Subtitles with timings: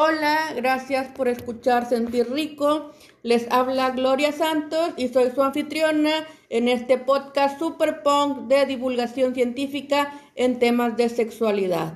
[0.00, 2.92] Hola, gracias por escuchar Sentir Rico.
[3.24, 9.34] Les habla Gloria Santos y soy su anfitriona en este podcast Super Punk de divulgación
[9.34, 11.94] científica en temas de sexualidad.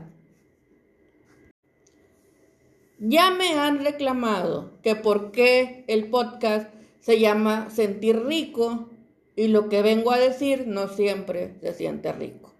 [2.98, 8.90] Ya me han reclamado que por qué el podcast se llama Sentir Rico
[9.36, 12.52] y lo que vengo a decir no siempre se siente rico.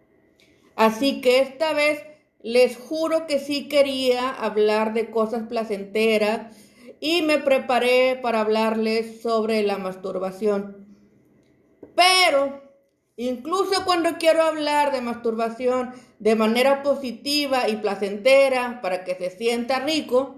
[0.77, 2.12] Así que esta vez
[2.43, 6.57] les juro que sí quería hablar de cosas placenteras
[7.01, 10.87] y me preparé para hablarles sobre la masturbación.
[11.95, 12.63] Pero,
[13.17, 19.81] incluso cuando quiero hablar de masturbación de manera positiva y placentera para que se sienta
[19.81, 20.37] rico,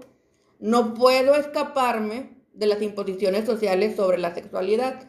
[0.59, 5.07] no puedo escaparme de las imposiciones sociales sobre la sexualidad.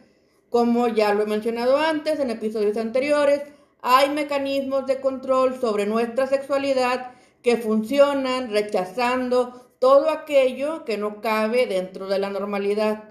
[0.49, 3.41] Como ya lo he mencionado antes en episodios anteriores,
[3.81, 11.67] hay mecanismos de control sobre nuestra sexualidad que funcionan rechazando todo aquello que no cabe
[11.67, 13.03] dentro de la normalidad.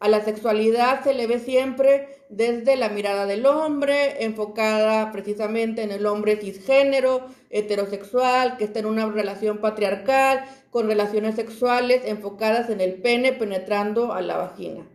[0.00, 5.90] A la sexualidad se le ve siempre desde la mirada del hombre, enfocada precisamente en
[5.90, 12.80] el hombre cisgénero, heterosexual, que está en una relación patriarcal, con relaciones sexuales enfocadas en
[12.80, 14.86] el pene penetrando a la vagina.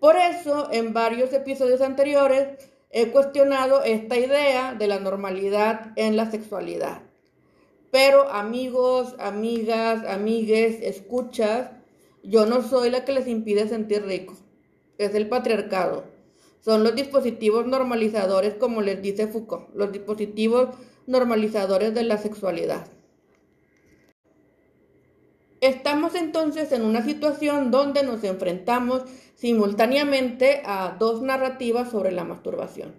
[0.00, 6.30] Por eso, en varios episodios anteriores, he cuestionado esta idea de la normalidad en la
[6.30, 7.02] sexualidad.
[7.90, 11.70] Pero amigos, amigas, amigues, escuchas,
[12.22, 14.34] yo no soy la que les impide sentir rico.
[14.98, 16.04] Es el patriarcado.
[16.60, 20.68] Son los dispositivos normalizadores, como les dice Foucault, los dispositivos
[21.06, 22.86] normalizadores de la sexualidad.
[25.60, 29.02] Estamos entonces en una situación donde nos enfrentamos
[29.34, 32.94] simultáneamente a dos narrativas sobre la masturbación.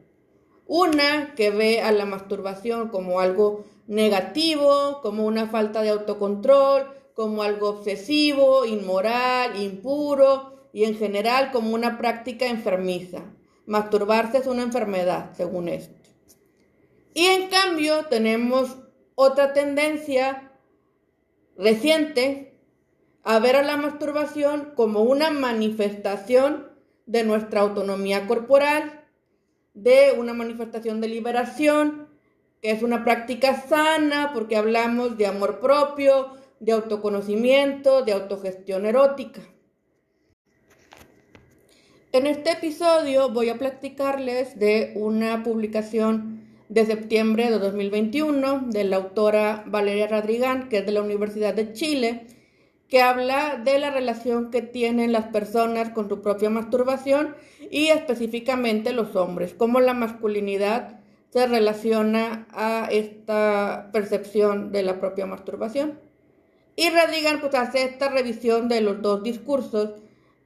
[0.68, 7.44] Una que ve a la masturbación como algo negativo, como una falta de autocontrol, como
[7.44, 13.24] algo obsesivo, inmoral, impuro y en general como una práctica enfermiza.
[13.66, 16.10] Masturbarse es una enfermedad, según esto.
[17.14, 18.78] Y en cambio tenemos
[19.16, 20.52] otra tendencia
[21.58, 22.49] reciente
[23.30, 26.68] a ver a la masturbación como una manifestación
[27.06, 29.04] de nuestra autonomía corporal,
[29.76, 32.08] de una manifestación de liberación,
[32.60, 36.30] que es una práctica sana porque hablamos de amor propio,
[36.60, 39.42] de autoconocimiento, de autogestión erótica.
[42.12, 48.96] En este episodio voy a platicarles de una publicación de septiembre de 2021 de la
[48.96, 52.39] autora Valeria Radrigán, que es de la Universidad de Chile,
[52.90, 57.36] que habla de la relación que tienen las personas con su propia masturbación
[57.70, 61.00] y específicamente los hombres, cómo la masculinidad
[61.30, 66.00] se relaciona a esta percepción de la propia masturbación.
[66.76, 69.92] Y Radigan pues hace esta revisión de los dos discursos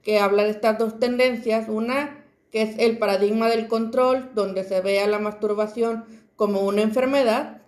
[0.02, 4.80] que habla de estas dos tendencias, una que es el paradigma del control, donde se
[4.82, 6.04] ve a la masturbación
[6.36, 7.62] como una enfermedad,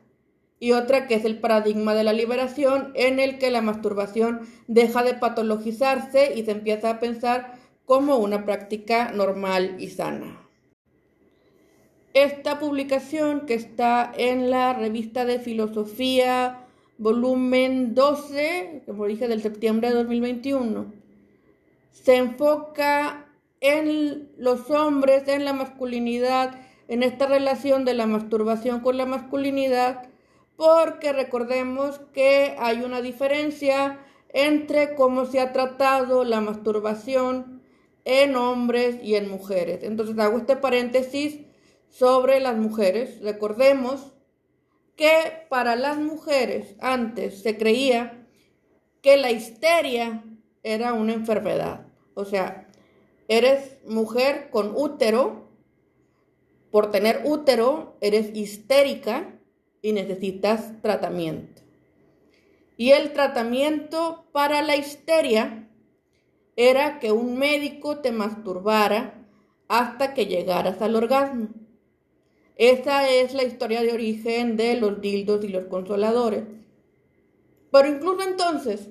[0.58, 5.02] y otra que es el paradigma de la liberación, en el que la masturbación deja
[5.02, 10.40] de patologizarse y se empieza a pensar como una práctica normal y sana.
[12.14, 19.90] Esta publicación que está en la revista de filosofía, volumen 12, como dije, del septiembre
[19.90, 20.92] de 2021,
[21.92, 23.26] se enfoca
[23.60, 30.08] en los hombres, en la masculinidad, en esta relación de la masturbación con la masculinidad,
[30.56, 34.00] porque recordemos que hay una diferencia
[34.30, 37.62] entre cómo se ha tratado la masturbación
[38.04, 39.82] en hombres y en mujeres.
[39.82, 41.40] Entonces hago este paréntesis
[41.88, 43.20] sobre las mujeres.
[43.20, 44.12] Recordemos
[44.96, 48.26] que para las mujeres antes se creía
[49.02, 50.24] que la histeria
[50.62, 51.86] era una enfermedad.
[52.14, 52.68] O sea,
[53.28, 55.48] eres mujer con útero,
[56.70, 59.35] por tener útero eres histérica
[59.82, 61.62] y necesitas tratamiento.
[62.76, 65.68] Y el tratamiento para la histeria
[66.56, 69.26] era que un médico te masturbara
[69.68, 71.48] hasta que llegaras al orgasmo.
[72.56, 76.44] Esa es la historia de origen de los dildos y los consoladores.
[77.70, 78.88] Pero incluso entonces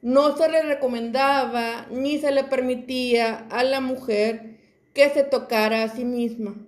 [0.00, 4.58] no se le recomendaba ni se le permitía a la mujer
[4.94, 6.67] que se tocara a sí misma.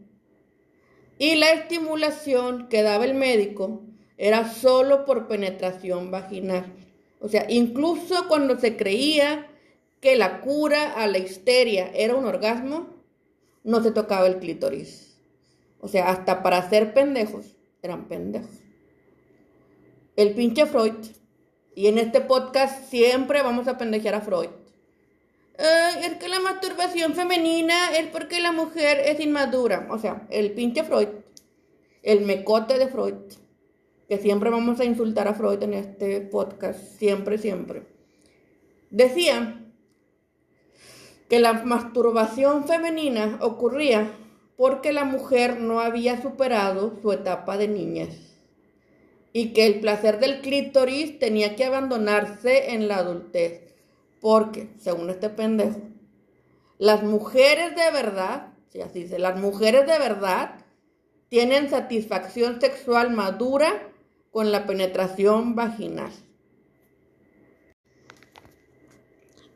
[1.20, 3.82] Y la estimulación que daba el médico
[4.16, 6.72] era solo por penetración vaginal.
[7.20, 9.46] O sea, incluso cuando se creía
[10.00, 12.86] que la cura a la histeria era un orgasmo,
[13.64, 15.18] no se tocaba el clítoris.
[15.78, 18.56] O sea, hasta para ser pendejos, eran pendejos.
[20.16, 21.04] El pinche Freud
[21.74, 24.48] Y en este podcast siempre vamos a pendejear a Freud.
[25.60, 29.86] Es que la masturbación femenina es porque la mujer es inmadura.
[29.90, 31.08] O sea, el pinche Freud.
[32.02, 33.14] El mecote de Freud.
[34.08, 36.78] Que siempre vamos a insultar a Freud en este podcast.
[36.98, 37.82] Siempre, siempre.
[38.90, 39.64] Decía
[41.28, 44.10] que la masturbación femenina ocurría
[44.56, 48.30] porque la mujer no había superado su etapa de niñez
[49.32, 53.69] y que el placer del clítoris tenía que abandonarse en la adultez.
[54.20, 55.80] Porque, según este pendejo,
[56.78, 60.54] las mujeres de verdad, si así dice, las mujeres de verdad
[61.28, 63.90] tienen satisfacción sexual madura
[64.30, 66.12] con la penetración vaginal.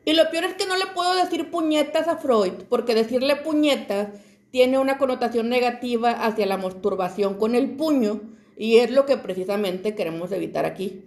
[0.05, 4.09] Y lo peor es que no le puedo decir puñetas a Freud, porque decirle puñetas
[4.51, 8.21] tiene una connotación negativa hacia la masturbación con el puño,
[8.57, 11.03] y es lo que precisamente queremos evitar aquí.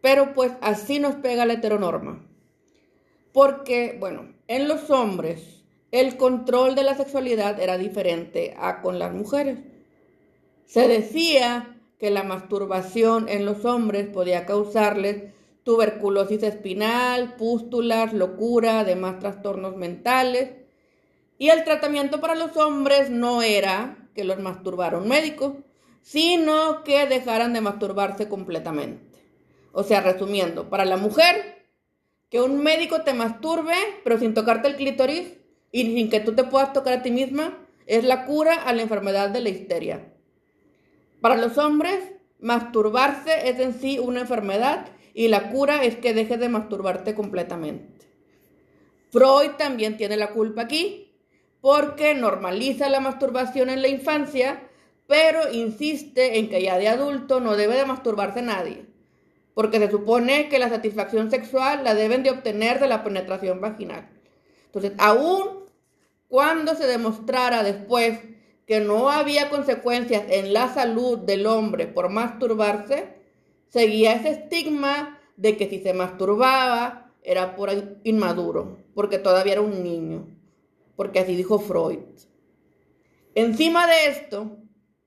[0.00, 2.24] Pero pues así nos pega la heteronorma.
[3.34, 9.12] Porque, bueno, en los hombres el control de la sexualidad era diferente a con las
[9.12, 9.58] mujeres.
[10.66, 15.32] Se decía que la masturbación en los hombres podía causarles
[15.64, 20.50] tuberculosis espinal, pústulas, locura, demás trastornos mentales.
[21.36, 25.56] Y el tratamiento para los hombres no era que los masturbara un médico,
[26.02, 29.18] sino que dejaran de masturbarse completamente.
[29.72, 31.53] O sea, resumiendo, para la mujer,
[32.34, 35.34] que un médico te masturbe, pero sin tocarte el clítoris
[35.70, 38.82] y sin que tú te puedas tocar a ti misma, es la cura a la
[38.82, 40.12] enfermedad de la histeria.
[41.20, 42.00] Para los hombres,
[42.40, 48.08] masturbarse es en sí una enfermedad y la cura es que dejes de masturbarte completamente.
[49.12, 51.12] Freud también tiene la culpa aquí
[51.60, 54.60] porque normaliza la masturbación en la infancia
[55.06, 58.86] pero insiste en que ya de adulto no debe de masturbarse nadie,
[59.54, 64.08] porque se supone que la satisfacción sexual la deben de obtener de la penetración vaginal.
[64.66, 65.64] Entonces, aún
[66.28, 68.18] cuando se demostrara después
[68.66, 73.14] que no había consecuencias en la salud del hombre por masturbarse,
[73.68, 77.70] seguía ese estigma de que si se masturbaba era por
[78.04, 80.26] inmaduro, porque todavía era un niño,
[80.96, 82.00] porque así dijo Freud.
[83.34, 84.58] Encima de esto,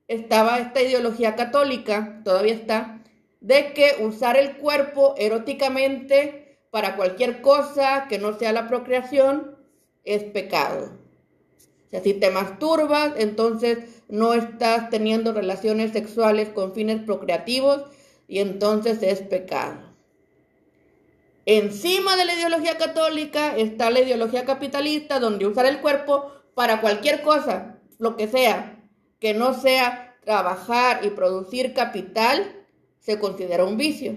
[0.08, 3.04] estaba esta ideología católica, todavía está,
[3.48, 9.56] de que usar el cuerpo eróticamente para cualquier cosa que no sea la procreación
[10.04, 10.92] es pecado.
[11.86, 17.84] O sea, si te masturbas, entonces no estás teniendo relaciones sexuales con fines procreativos
[18.28, 19.78] y entonces es pecado.
[21.46, 27.22] Encima de la ideología católica está la ideología capitalista, donde usar el cuerpo para cualquier
[27.22, 28.84] cosa, lo que sea,
[29.22, 32.57] que no sea trabajar y producir capital,
[33.00, 34.16] se considera un vicio.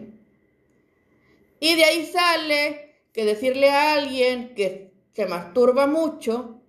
[1.61, 6.61] Y de ahí sale que decirle a alguien que se masturba mucho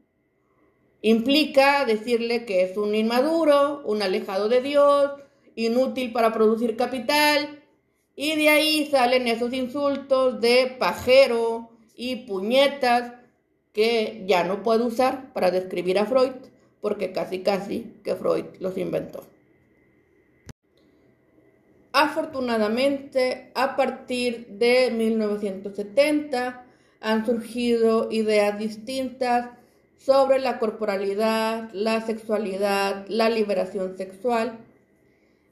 [1.01, 5.11] implica decirle que es un inmaduro, un alejado de Dios,
[5.55, 7.63] inútil para producir capital.
[8.15, 13.13] Y de ahí salen esos insultos de pajero y puñetas
[13.73, 16.31] que ya no puedo usar para describir a Freud
[16.81, 19.23] porque casi casi que Freud los inventó.
[21.93, 26.65] Afortunadamente, a partir de 1970
[27.01, 29.49] han surgido ideas distintas
[29.97, 34.59] sobre la corporalidad, la sexualidad, la liberación sexual.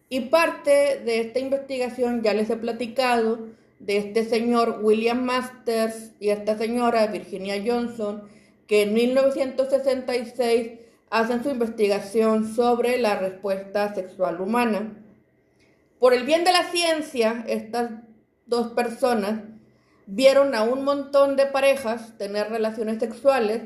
[0.08, 3.48] Y parte de esta investigación ya les he platicado
[3.79, 8.24] de este señor William Masters y esta señora Virginia Johnson,
[8.65, 10.79] que en 1966
[11.10, 14.96] hacen su investigación sobre la respuesta sexual humana.
[16.00, 17.91] Por el bien de la ciencia, estas
[18.46, 19.41] dos personas
[20.06, 23.63] vieron a un montón de parejas tener relaciones sexuales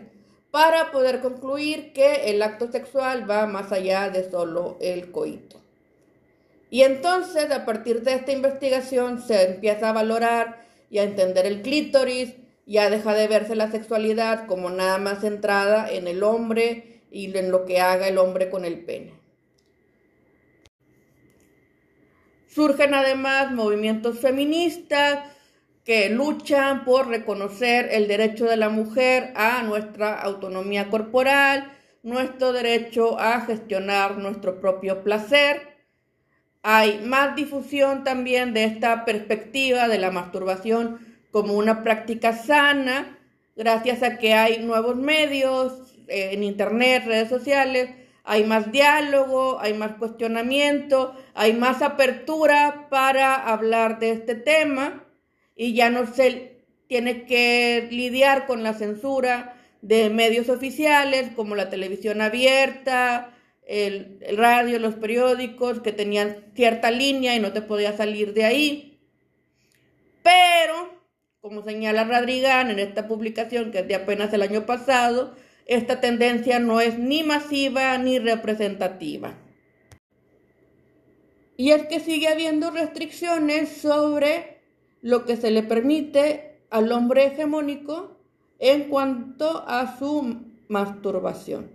[0.49, 5.61] para poder concluir que el acto sexual va más allá de solo el coito.
[6.71, 11.61] Y entonces, a partir de esta investigación, se empieza a valorar y a entender el
[11.61, 12.33] clítoris,
[12.65, 17.51] ya deja de verse la sexualidad como nada más centrada en el hombre y en
[17.51, 19.22] lo que haga el hombre con el pene.
[22.53, 25.19] Surgen además movimientos feministas
[25.83, 33.19] que luchan por reconocer el derecho de la mujer a nuestra autonomía corporal, nuestro derecho
[33.19, 35.61] a gestionar nuestro propio placer.
[36.61, 40.99] Hay más difusión también de esta perspectiva de la masturbación
[41.31, 43.17] como una práctica sana,
[43.55, 47.89] gracias a que hay nuevos medios, en internet, redes sociales,
[48.23, 55.03] hay más diálogo, hay más cuestionamiento, hay más apertura para hablar de este tema
[55.55, 61.69] y ya no se tiene que lidiar con la censura de medios oficiales como la
[61.69, 63.33] televisión abierta,
[63.67, 68.99] el, radio, los periódicos que tenían cierta línea y no te podía salir de ahí.
[70.21, 71.01] Pero,
[71.41, 76.59] como señala Radrigán en esta publicación que es de apenas el año pasado, esta tendencia
[76.59, 79.35] no es ni masiva ni representativa.
[81.55, 84.61] Y es que sigue habiendo restricciones sobre
[85.01, 88.17] lo que se le permite al hombre hegemónico
[88.59, 91.71] en cuanto a su masturbación.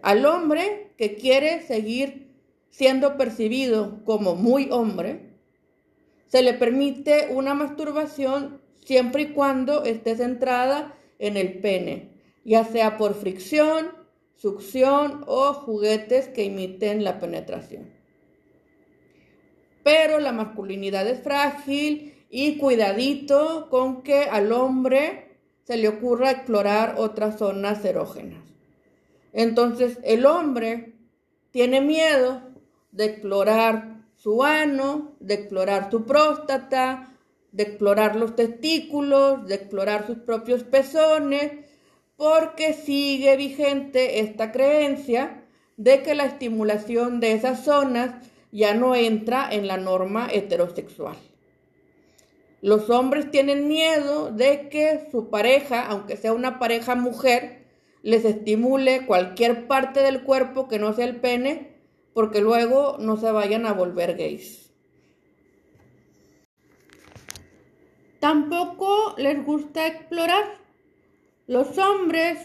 [0.00, 2.32] al hombre que quiere seguir
[2.70, 5.34] siendo percibido como muy hombre,
[6.28, 12.11] se le permite una masturbación siempre y cuando esté centrada en el pene,
[12.44, 13.92] ya sea por fricción,
[14.34, 17.90] succión o juguetes que imiten la penetración.
[19.82, 26.96] Pero la masculinidad es frágil y cuidadito con que al hombre se le ocurra explorar
[26.98, 28.42] otras zonas erógenas.
[29.32, 30.94] Entonces el hombre
[31.50, 32.42] tiene miedo
[32.90, 37.16] de explorar su ano, de explorar su próstata,
[37.50, 41.52] de explorar los testículos, de explorar sus propios pezones,
[42.22, 45.42] porque sigue vigente esta creencia
[45.76, 48.14] de que la estimulación de esas zonas
[48.52, 51.16] ya no entra en la norma heterosexual.
[52.60, 57.66] Los hombres tienen miedo de que su pareja, aunque sea una pareja mujer,
[58.02, 61.74] les estimule cualquier parte del cuerpo que no sea el pene,
[62.14, 64.70] porque luego no se vayan a volver gays.
[68.20, 70.61] Tampoco les gusta explorar.
[71.52, 72.38] Los hombres,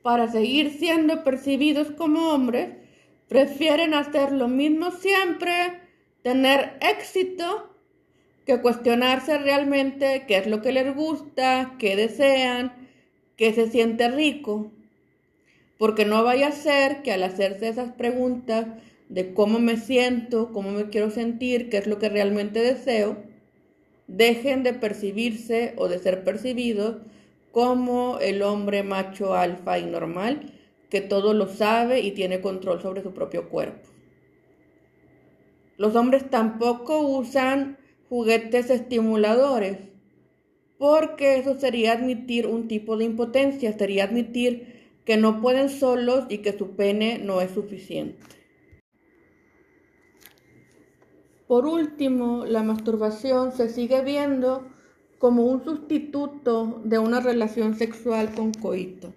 [0.00, 2.70] para seguir siendo percibidos como hombres,
[3.28, 5.82] prefieren hacer lo mismo siempre,
[6.22, 7.70] tener éxito
[8.46, 12.72] que cuestionarse realmente qué es lo que les gusta, qué desean,
[13.36, 14.72] qué se siente rico.
[15.76, 18.68] Porque no vaya a ser que al hacerse esas preguntas
[19.10, 23.18] de cómo me siento, cómo me quiero sentir, qué es lo que realmente deseo,
[24.06, 27.02] dejen de percibirse o de ser percibidos
[27.56, 30.52] como el hombre macho alfa y normal
[30.90, 33.88] que todo lo sabe y tiene control sobre su propio cuerpo.
[35.78, 37.78] Los hombres tampoco usan
[38.10, 39.78] juguetes estimuladores,
[40.76, 46.38] porque eso sería admitir un tipo de impotencia, sería admitir que no pueden solos y
[46.42, 48.22] que su pene no es suficiente.
[51.46, 54.75] Por último, la masturbación se sigue viendo
[55.18, 59.12] como un sustituto de una relación sexual con coito.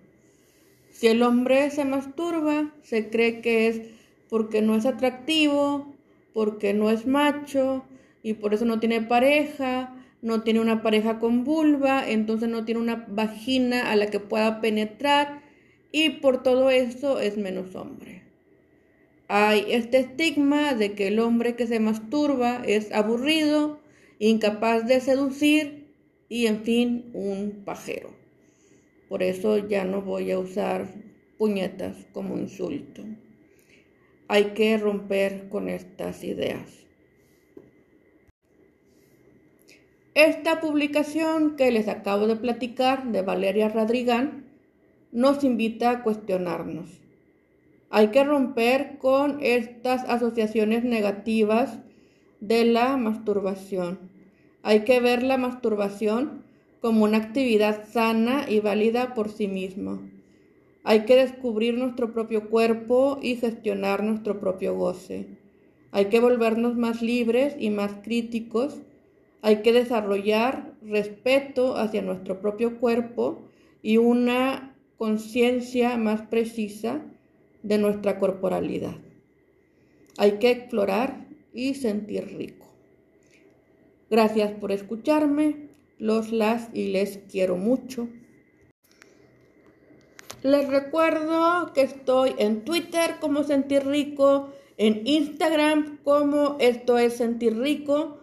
[0.92, 3.82] Si el hombre se masturba, se cree que es
[4.30, 5.94] porque no es atractivo,
[6.34, 7.84] porque no es macho,
[8.22, 12.82] y por eso no tiene pareja, no tiene una pareja con vulva, entonces no tiene
[12.82, 15.42] una vagina a la que pueda penetrar
[15.92, 18.24] y por todo eso es menos hombre.
[19.28, 23.80] Hay este estigma de que el hombre que se masturba es aburrido,
[24.20, 25.79] incapaz de seducir
[26.30, 28.14] y en fin un pajero.
[29.10, 30.88] Por eso ya no voy a usar
[31.38, 33.04] puñetas como insulto.
[34.28, 36.86] Hay que romper con estas ideas.
[40.14, 44.46] Esta publicación que les acabo de platicar de Valeria Radrigán
[45.12, 47.00] nos invita a cuestionarnos.
[47.90, 51.80] Hay que romper con estas asociaciones negativas
[52.40, 54.19] de la masturbación.
[54.64, 56.44] Hay que ver la masturbación
[56.82, 60.00] como una actividad sana y válida por sí misma.
[60.84, 65.28] Hay que descubrir nuestro propio cuerpo y gestionar nuestro propio goce.
[65.92, 68.82] Hay que volvernos más libres y más críticos
[69.42, 73.44] hay que desarrollar respeto hacia nuestro propio cuerpo
[73.82, 77.02] y una conciencia más precisa
[77.64, 78.96] de nuestra corporalidad.
[80.18, 82.59] Hay que explorar y sentir rico.
[84.10, 85.70] Gracias por escucharme.
[85.98, 88.08] Los, las y les quiero mucho.
[90.44, 97.58] Les recuerdo que estoy en Twitter como Sentir Rico, en Instagram como Esto es Sentir
[97.58, 98.20] Rico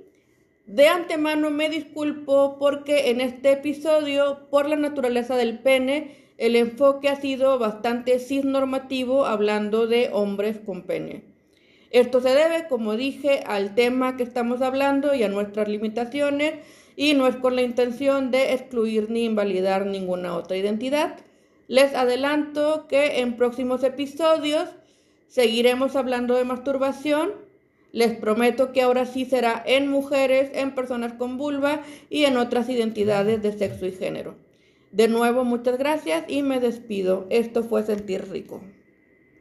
[0.66, 7.10] De antemano me disculpo porque en este episodio, por la naturaleza del pene, el enfoque
[7.10, 11.24] ha sido bastante cisnormativo hablando de hombres con pene.
[11.90, 16.56] Esto se debe, como dije, al tema que estamos hablando y a nuestras limitaciones
[16.96, 21.18] y no es con la intención de excluir ni invalidar ninguna otra identidad.
[21.68, 24.70] Les adelanto que en próximos episodios
[25.28, 27.47] seguiremos hablando de masturbación.
[27.98, 32.70] Les prometo que ahora sí será en mujeres, en personas con vulva y en otras
[32.70, 34.36] identidades de sexo y género.
[34.92, 37.26] De nuevo, muchas gracias y me despido.
[37.32, 38.62] Esto fue Sentir Rico.